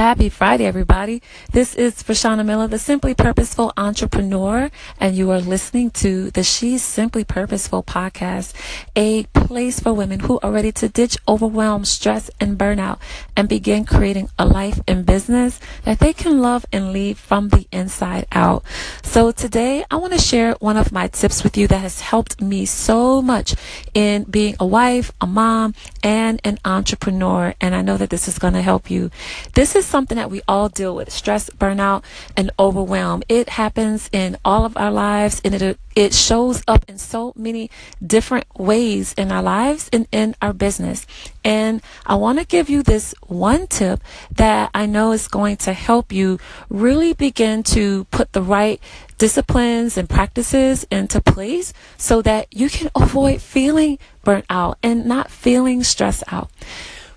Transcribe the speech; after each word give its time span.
Happy 0.00 0.30
Friday, 0.30 0.64
everybody. 0.64 1.20
This 1.52 1.74
is 1.74 2.02
Frashana 2.02 2.42
Miller, 2.42 2.66
the 2.66 2.78
Simply 2.78 3.12
Purposeful 3.12 3.70
Entrepreneur, 3.76 4.70
and 4.98 5.14
you 5.14 5.30
are 5.30 5.42
listening 5.42 5.90
to 5.90 6.30
the 6.30 6.42
She's 6.42 6.82
Simply 6.82 7.22
Purposeful 7.22 7.82
podcast, 7.82 8.54
a 8.96 9.24
place 9.24 9.78
for 9.78 9.92
women 9.92 10.20
who 10.20 10.40
are 10.42 10.50
ready 10.50 10.72
to 10.72 10.88
ditch 10.88 11.18
overwhelm, 11.28 11.84
stress, 11.84 12.30
and 12.40 12.56
burnout 12.56 12.98
and 13.36 13.46
begin 13.46 13.84
creating 13.84 14.30
a 14.38 14.46
life 14.46 14.80
and 14.88 15.04
business 15.04 15.60
that 15.82 15.98
they 15.98 16.14
can 16.14 16.40
love 16.40 16.64
and 16.72 16.94
lead 16.94 17.18
from 17.18 17.50
the 17.50 17.66
inside 17.70 18.26
out. 18.32 18.64
So 19.02 19.32
today 19.32 19.84
I 19.90 19.96
want 19.96 20.14
to 20.14 20.18
share 20.18 20.54
one 20.60 20.78
of 20.78 20.92
my 20.92 21.08
tips 21.08 21.44
with 21.44 21.58
you 21.58 21.68
that 21.68 21.82
has 21.82 22.00
helped 22.00 22.40
me 22.40 22.64
so 22.64 23.20
much 23.20 23.54
in 23.92 24.24
being 24.24 24.56
a 24.58 24.64
wife, 24.64 25.12
a 25.20 25.26
mom, 25.26 25.74
and 26.02 26.40
an 26.42 26.56
entrepreneur. 26.64 27.54
And 27.60 27.74
I 27.74 27.82
know 27.82 27.98
that 27.98 28.08
this 28.08 28.28
is 28.28 28.38
going 28.38 28.54
to 28.54 28.62
help 28.62 28.90
you. 28.90 29.10
This 29.52 29.76
is 29.76 29.89
is 29.89 29.89
something 29.90 30.16
that 30.16 30.30
we 30.30 30.40
all 30.48 30.68
deal 30.68 30.94
with 30.94 31.10
stress, 31.12 31.50
burnout, 31.50 32.04
and 32.36 32.50
overwhelm. 32.58 33.22
It 33.28 33.50
happens 33.50 34.08
in 34.12 34.36
all 34.44 34.64
of 34.64 34.76
our 34.76 34.90
lives 34.90 35.40
and 35.44 35.54
it, 35.54 35.78
it 35.96 36.14
shows 36.14 36.62
up 36.66 36.84
in 36.88 36.96
so 36.96 37.32
many 37.36 37.70
different 38.04 38.46
ways 38.58 39.12
in 39.14 39.32
our 39.32 39.42
lives 39.42 39.90
and 39.92 40.06
in 40.12 40.36
our 40.40 40.52
business. 40.52 41.06
And 41.44 41.82
I 42.06 42.14
want 42.14 42.38
to 42.38 42.46
give 42.46 42.70
you 42.70 42.82
this 42.82 43.14
one 43.26 43.66
tip 43.66 44.00
that 44.34 44.70
I 44.72 44.86
know 44.86 45.12
is 45.12 45.26
going 45.28 45.56
to 45.58 45.72
help 45.72 46.12
you 46.12 46.38
really 46.68 47.12
begin 47.12 47.62
to 47.64 48.04
put 48.04 48.32
the 48.32 48.42
right 48.42 48.80
disciplines 49.18 49.98
and 49.98 50.08
practices 50.08 50.86
into 50.90 51.20
place 51.20 51.74
so 51.98 52.22
that 52.22 52.46
you 52.50 52.70
can 52.70 52.90
avoid 52.96 53.42
feeling 53.42 53.98
burnt 54.24 54.44
out 54.48 54.78
and 54.82 55.04
not 55.06 55.30
feeling 55.30 55.82
stressed 55.82 56.24
out. 56.28 56.50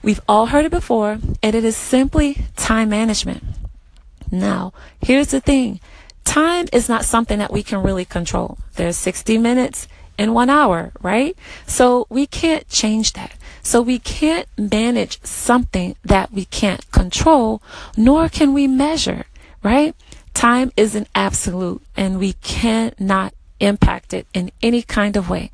We've 0.04 0.22
all 0.28 0.48
heard 0.48 0.66
it 0.66 0.72
before, 0.72 1.18
and 1.42 1.56
it 1.56 1.64
is 1.64 1.78
simply 1.78 2.46
time 2.58 2.90
management. 2.90 3.42
Now, 4.30 4.74
here's 5.02 5.28
the 5.28 5.40
thing. 5.40 5.80
Time 6.26 6.68
is 6.74 6.90
not 6.90 7.06
something 7.06 7.40
that 7.40 7.54
we 7.54 7.64
can 7.64 7.82
really 7.82 8.04
control. 8.04 8.58
There's 8.76 8.98
60 8.98 9.38
minutes 9.38 9.88
in 10.18 10.34
one 10.34 10.50
hour, 10.50 10.92
right? 11.02 11.38
So 11.66 12.06
we 12.10 12.28
can't 12.28 12.68
change 12.68 13.14
that. 13.14 13.34
So 13.62 13.82
we 13.82 13.98
can't 13.98 14.48
manage 14.58 15.24
something 15.24 15.96
that 16.04 16.34
we 16.34 16.46
can't 16.46 16.90
control, 16.92 17.62
nor 17.96 18.28
can 18.28 18.54
we 18.54 18.68
measure, 18.68 19.26
right? 19.64 19.96
Time 20.34 20.72
is 20.76 20.96
an 20.96 21.08
absolute 21.16 21.82
and 21.96 22.20
we 22.20 22.34
cannot 22.34 23.34
impact 23.60 24.14
it 24.14 24.28
in 24.34 24.52
any 24.62 24.82
kind 24.82 25.16
of 25.16 25.30
way. 25.30 25.50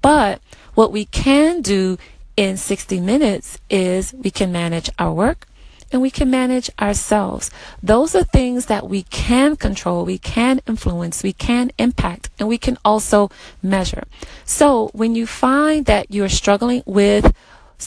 But 0.00 0.40
what 0.74 0.92
we 0.92 1.04
can 1.04 1.60
do 1.60 1.98
in 2.36 2.56
60 2.56 3.00
minutes 3.00 3.58
is 3.68 4.12
we 4.14 4.30
can 4.30 4.52
manage 4.52 4.90
our 4.98 5.12
work 5.12 5.46
and 5.92 6.00
we 6.00 6.10
can 6.10 6.30
manage 6.30 6.70
ourselves. 6.80 7.50
Those 7.82 8.14
are 8.14 8.24
things 8.24 8.66
that 8.66 8.88
we 8.88 9.02
can 9.04 9.56
control, 9.56 10.04
we 10.04 10.18
can 10.18 10.60
influence, 10.66 11.22
we 11.22 11.34
can 11.34 11.70
impact, 11.78 12.30
and 12.38 12.48
we 12.48 12.58
can 12.58 12.78
also 12.84 13.30
measure. 13.62 14.04
So 14.44 14.88
when 14.94 15.14
you 15.14 15.26
find 15.26 15.84
that 15.86 16.10
you're 16.10 16.30
struggling 16.30 16.82
with 16.86 17.34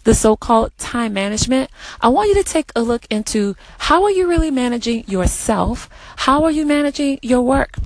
the 0.04 0.14
so-called 0.14 0.78
time 0.78 1.14
management, 1.14 1.72
I 2.02 2.10
want 2.10 2.30
you 2.30 2.36
to 2.36 2.44
take 2.44 2.72
a 2.76 2.82
look 2.82 3.06
into 3.10 3.56
how 3.80 4.04
are 4.04 4.12
you 4.12 4.28
really 4.28 4.52
managing 4.52 5.06
yourself? 5.08 5.90
How 6.18 6.44
are 6.44 6.52
you 6.52 6.66
managing 6.66 7.20
your 7.22 7.42
work? 7.42 7.78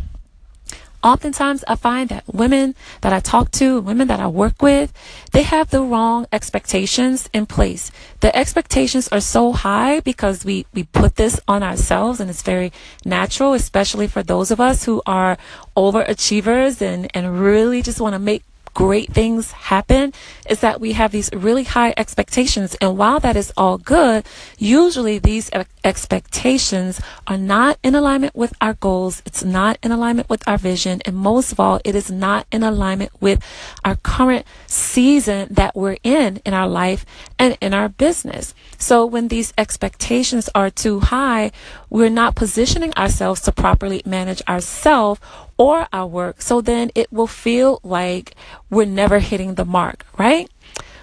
Oftentimes 1.03 1.63
I 1.67 1.75
find 1.75 2.09
that 2.09 2.23
women 2.33 2.75
that 3.01 3.13
I 3.13 3.19
talk 3.19 3.51
to, 3.51 3.81
women 3.81 4.07
that 4.07 4.19
I 4.19 4.27
work 4.27 4.61
with, 4.61 4.93
they 5.31 5.43
have 5.43 5.69
the 5.69 5.81
wrong 5.81 6.25
expectations 6.31 7.29
in 7.33 7.45
place. 7.45 7.91
The 8.19 8.35
expectations 8.35 9.07
are 9.09 9.21
so 9.21 9.53
high 9.53 9.99
because 9.99 10.43
we, 10.43 10.65
we 10.73 10.83
put 10.83 11.15
this 11.15 11.39
on 11.47 11.63
ourselves 11.63 12.19
and 12.19 12.29
it's 12.29 12.41
very 12.41 12.71
natural, 13.05 13.53
especially 13.53 14.07
for 14.07 14.23
those 14.23 14.51
of 14.51 14.59
us 14.59 14.83
who 14.83 15.01
are 15.05 15.37
overachievers 15.75 16.81
and, 16.81 17.09
and 17.15 17.39
really 17.39 17.81
just 17.81 18.01
want 18.01 18.13
to 18.13 18.19
make 18.19 18.43
great 18.73 19.13
things 19.13 19.51
happen 19.51 20.13
is 20.49 20.61
that 20.61 20.79
we 20.79 20.93
have 20.93 21.11
these 21.11 21.29
really 21.33 21.63
high 21.63 21.93
expectations. 21.97 22.75
And 22.81 22.97
while 22.97 23.19
that 23.19 23.35
is 23.35 23.51
all 23.57 23.77
good, 23.77 24.25
usually 24.57 25.19
these 25.19 25.49
expectations 25.83 27.01
are 27.27 27.37
not 27.37 27.77
in 27.83 27.95
alignment 27.95 28.35
with 28.35 28.53
our 28.61 28.73
goals. 28.73 29.21
It's 29.25 29.43
not 29.43 29.77
in 29.83 29.91
alignment 29.91 30.29
with 30.29 30.47
our 30.47 30.57
vision. 30.57 31.01
And 31.05 31.15
most 31.15 31.51
of 31.51 31.59
all, 31.59 31.79
it 31.83 31.95
is 31.95 32.09
not 32.11 32.47
in 32.51 32.63
alignment 32.63 33.11
with 33.19 33.43
our 33.83 33.95
current 33.95 34.45
season 34.67 35.47
that 35.51 35.75
we're 35.75 35.97
in 36.03 36.41
in 36.45 36.53
our 36.53 36.67
life 36.67 37.05
and 37.37 37.57
in 37.61 37.73
our 37.73 37.89
business. 37.89 38.53
So 38.77 39.05
when 39.05 39.27
these 39.27 39.53
expectations 39.57 40.49
are 40.55 40.69
too 40.69 40.99
high, 40.99 41.51
we're 41.89 42.09
not 42.09 42.35
positioning 42.35 42.93
ourselves 42.95 43.41
to 43.41 43.51
properly 43.51 44.01
manage 44.05 44.41
ourselves 44.47 45.19
or 45.59 45.87
our 45.93 46.07
work. 46.07 46.41
So 46.41 46.61
then 46.61 46.89
it 46.95 47.11
will 47.11 47.27
feel 47.27 47.79
like 47.83 48.33
we're 48.71 48.85
never 48.85 49.19
hitting 49.19 49.53
the 49.55 49.65
mark, 49.65 50.07
right? 50.17 50.49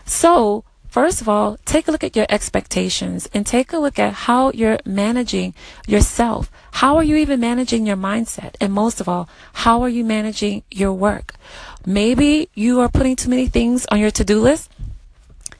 So 0.04 0.64
First 0.96 1.20
of 1.20 1.28
all, 1.28 1.58
take 1.66 1.88
a 1.88 1.92
look 1.92 2.02
at 2.02 2.16
your 2.16 2.24
expectations 2.30 3.28
and 3.34 3.46
take 3.46 3.74
a 3.74 3.76
look 3.76 3.98
at 3.98 4.14
how 4.14 4.50
you're 4.52 4.78
managing 4.86 5.52
yourself. 5.86 6.50
How 6.72 6.96
are 6.96 7.02
you 7.04 7.16
even 7.16 7.38
managing 7.38 7.84
your 7.84 7.98
mindset? 7.98 8.54
And 8.62 8.72
most 8.72 8.98
of 8.98 9.06
all, 9.06 9.28
how 9.52 9.82
are 9.82 9.90
you 9.90 10.06
managing 10.06 10.62
your 10.70 10.94
work? 10.94 11.34
Maybe 11.84 12.48
you 12.54 12.80
are 12.80 12.88
putting 12.88 13.14
too 13.14 13.28
many 13.28 13.46
things 13.46 13.84
on 13.90 14.00
your 14.00 14.10
to-do 14.10 14.40
list. 14.40 14.70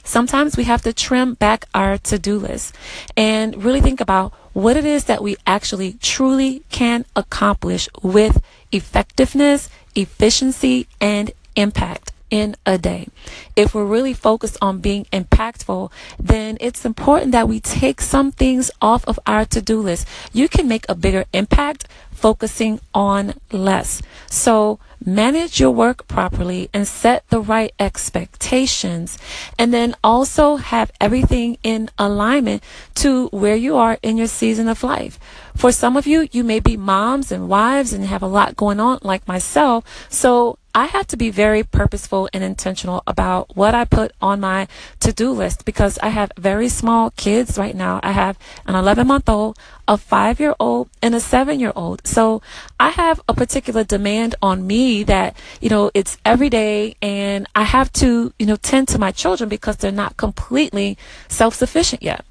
Sometimes 0.05 0.57
we 0.57 0.65
have 0.65 0.81
to 0.83 0.95
trim 0.95 1.35
back 1.35 1.67
our 1.75 1.99
to-do 1.99 2.39
list 2.39 2.75
and 3.15 3.63
really 3.63 3.83
think 3.83 4.01
about 4.01 4.33
what 4.55 4.79
it 4.79 4.87
is 4.87 5.05
that 5.05 5.23
we 5.23 5.37
actually 5.47 5.99
truly 6.01 6.63
can 6.71 7.05
accomplish 7.15 7.91
with 8.03 8.43
effectiveness, 8.73 9.69
efficiency, 9.95 10.87
and 11.01 11.31
impact 11.57 12.13
in 12.31 12.57
a 12.65 12.79
day. 12.79 13.09
If 13.55 13.75
we're 13.75 13.85
really 13.85 14.15
focused 14.15 14.57
on 14.61 14.81
being 14.81 15.05
impactful, 15.07 15.91
then 16.19 16.57
it's 16.61 16.85
important 16.85 17.33
that 17.33 17.49
we 17.49 17.61
take 17.61 18.01
some 18.01 18.33
things 18.33 18.71
off 18.81 19.07
of 19.07 19.19
our 19.27 19.45
to 19.47 19.63
do 19.63 19.81
list. 19.81 20.07
You 20.33 20.49
can 20.49 20.69
make 20.69 20.87
a 20.89 20.95
bigger 20.95 21.25
impact 21.33 21.87
focusing 22.17 22.81
on 22.95 23.35
less. 23.53 24.03
So 24.29 24.79
manage 25.05 25.61
your 25.61 25.71
work 25.71 26.09
properly 26.09 26.71
and 26.73 26.89
set 26.89 27.29
the 27.29 27.41
right 27.41 27.73
expectations. 27.79 29.19
And 29.59 29.73
then 29.73 29.95
also 30.03 30.57
have 30.57 30.91
everything 31.01 31.59
in 31.63 31.91
alignment 31.99 32.63
to 32.97 33.29
where 33.29 33.57
you 33.57 33.77
are 33.77 33.99
in 34.03 34.17
your 34.17 34.27
season 34.27 34.69
of 34.69 34.83
life. 34.83 35.19
For 35.55 35.71
some 35.73 35.97
of 35.97 36.07
you, 36.07 36.29
you 36.33 36.43
may 36.43 36.61
be 36.61 36.77
moms 36.77 37.31
and 37.31 37.49
wives 37.49 37.93
and 37.93 38.05
have 38.05 38.23
a 38.23 38.27
lot 38.27 38.57
going 38.57 38.81
on 38.81 38.99
like 39.03 39.29
myself. 39.29 39.85
So 40.09 40.59
I 40.77 40.85
have 40.85 41.07
to 41.07 41.17
be 41.17 41.31
very 41.31 41.63
purposeful 41.63 42.29
and 42.35 42.45
intentional 42.45 43.03
about 43.07 43.57
what 43.57 43.75
I 43.75 43.87
put 43.87 44.13
on 44.21 44.41
my 44.41 44.69
to 45.01 45.11
do 45.11 45.31
list 45.31 45.65
because 45.65 45.99
I 46.03 46.09
have 46.09 46.31
very 46.37 46.69
small 46.69 47.13
kids 47.13 47.57
right 47.57 47.75
now. 47.75 47.99
I 48.03 48.13
have 48.13 48.39
an 48.67 48.75
11 48.75 49.07
month 49.07 49.27
old, 49.27 49.57
a 49.89 49.97
five 49.97 50.39
year 50.39 50.55
old, 50.61 50.91
and 51.01 51.15
a 51.15 51.21
seven 51.21 51.61
year 51.61 51.73
old. 51.75 52.07
So 52.07 52.43
I 52.79 52.91
have 52.91 53.23
a 53.27 53.33
particular 53.33 53.85
demand 53.85 54.35
on 54.43 54.67
me 54.67 55.03
that, 55.05 55.35
you 55.63 55.71
know, 55.71 55.91
it's 55.95 56.19
every 56.27 56.51
day 56.51 56.97
and 57.01 57.47
I 57.55 57.63
have 57.63 57.91
to, 57.95 58.35
you 58.39 58.45
know, 58.45 58.57
tend 58.57 58.89
to 58.89 58.99
my 58.99 59.13
children 59.13 59.49
because 59.49 59.79
they're 59.79 59.91
not 59.91 60.19
completely 60.19 60.99
self 61.27 61.55
sufficient 61.55 62.03
yet. 62.03 62.23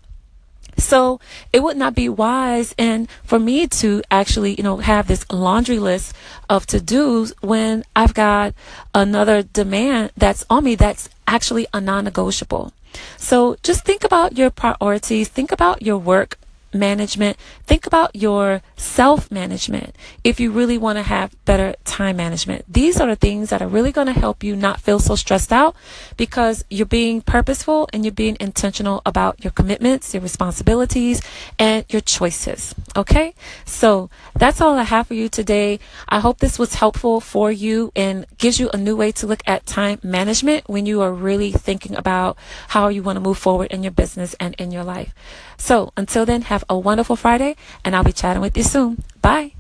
So 0.78 1.20
it 1.54 1.64
would 1.64 1.78
not 1.78 1.96
be 1.96 2.10
wise 2.10 2.76
and 2.78 3.10
for 3.24 3.40
me 3.40 3.68
to 3.68 4.02
actually, 4.12 4.56
you 4.56 4.64
know, 4.64 4.78
have 4.78 5.08
this 5.08 5.26
laundry 5.32 5.80
list 5.80 6.14
of 6.50 6.66
to 6.68 6.82
dos 6.82 7.34
when 7.42 7.84
I've 7.96 8.14
got 8.14 8.54
another 8.94 9.44
demand 9.44 10.12
that's 10.18 10.46
on 10.50 10.64
me 10.64 10.76
that's 10.76 11.10
actually 11.28 11.68
a 11.74 11.80
non 11.82 12.04
negotiable. 12.04 12.74
So 13.18 13.58
just 13.64 13.84
think 13.84 14.04
about 14.04 14.38
your 14.38 14.50
priorities, 14.50 15.28
think 15.30 15.52
about 15.52 15.82
your 15.82 15.98
work 15.98 16.38
management, 16.76 17.38
think 17.66 17.88
about 17.88 18.16
your 18.16 18.62
self 18.76 19.32
management 19.32 19.96
if 20.24 20.40
you 20.40 20.52
really 20.52 20.78
want 20.78 20.98
to 20.98 21.04
have 21.04 21.34
better 21.46 21.76
time 21.86 22.18
management. 22.18 22.66
These 22.72 23.00
are 23.00 23.08
the 23.08 23.16
things 23.16 23.50
that 23.50 23.62
are 23.62 23.68
really 23.68 23.92
going 23.92 24.08
to 24.08 24.14
help 24.14 24.44
you 24.44 24.56
not 24.56 24.80
feel 24.80 25.00
so 25.00 25.16
stressed 25.16 25.52
out 25.52 25.76
because 26.18 26.66
you're 26.70 26.86
being 26.86 27.22
purposeful 27.22 27.90
and 27.94 28.04
you're 28.04 28.12
being 28.12 28.38
intentional 28.40 29.02
about 29.06 29.44
your 29.44 29.52
commitments, 29.52 30.14
your 30.14 30.22
responsibilities, 30.22 31.22
and 31.58 31.86
your 31.90 32.02
choices. 32.02 32.76
Okay? 32.96 33.34
So 33.66 34.10
that's 34.36 34.62
all 34.62 34.78
I 34.78 34.84
have 34.84 35.08
for 35.08 35.14
you 35.14 35.30
today. 35.30 35.80
I 36.10 36.20
hope 36.20 36.40
this 36.40 36.60
was 36.60 36.76
helpful 36.76 37.22
for 37.22 37.52
you 37.52 37.92
and 37.96 38.26
gives 38.38 38.60
you 38.60 38.70
a 38.74 38.78
new 38.78 38.96
way 38.96 39.12
to 39.14 39.28
look 39.28 39.42
at 39.48 39.66
time 39.66 40.00
management 40.04 40.68
when 40.68 40.86
you 40.86 41.02
are 41.02 41.14
really 41.14 41.52
thinking 41.52 41.96
about 41.96 42.38
how 42.70 42.90
you 42.90 43.02
want 43.02 43.16
to 43.16 43.22
move 43.22 43.38
forward 43.38 43.72
in 43.72 43.84
your 43.84 43.92
business 43.92 44.36
and 44.40 44.56
in 44.56 44.72
your 44.72 44.84
life. 44.84 45.14
So 45.58 45.94
until 45.96 46.26
then, 46.26 46.44
have 46.44 46.65
a 46.70 46.78
wonderful 46.78 47.16
Friday 47.16 47.56
and 47.84 47.96
I'll 47.96 48.04
be 48.04 48.14
chatting 48.14 48.42
with 48.42 48.56
you 48.58 48.64
soon. 48.64 49.04
Bye. 49.22 49.55